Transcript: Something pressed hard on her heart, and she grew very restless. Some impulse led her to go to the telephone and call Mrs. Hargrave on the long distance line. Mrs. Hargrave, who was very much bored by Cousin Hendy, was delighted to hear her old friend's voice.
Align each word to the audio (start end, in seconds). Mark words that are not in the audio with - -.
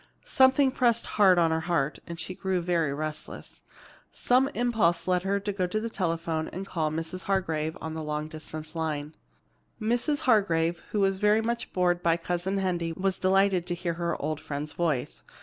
Something 0.25 0.71
pressed 0.71 1.05
hard 1.05 1.37
on 1.37 1.51
her 1.51 1.59
heart, 1.69 1.99
and 2.07 2.19
she 2.19 2.33
grew 2.33 2.59
very 2.59 2.91
restless. 2.91 3.61
Some 4.11 4.49
impulse 4.55 5.07
led 5.07 5.21
her 5.21 5.39
to 5.39 5.53
go 5.53 5.67
to 5.67 5.79
the 5.79 5.91
telephone 5.91 6.47
and 6.47 6.65
call 6.65 6.89
Mrs. 6.89 7.25
Hargrave 7.25 7.77
on 7.79 7.93
the 7.93 8.01
long 8.01 8.27
distance 8.27 8.75
line. 8.75 9.13
Mrs. 9.79 10.21
Hargrave, 10.21 10.81
who 10.91 11.01
was 11.01 11.17
very 11.17 11.41
much 11.43 11.71
bored 11.71 12.01
by 12.01 12.17
Cousin 12.17 12.57
Hendy, 12.57 12.93
was 12.93 13.19
delighted 13.19 13.67
to 13.67 13.75
hear 13.75 13.93
her 13.93 14.19
old 14.19 14.41
friend's 14.41 14.73
voice. 14.73 15.21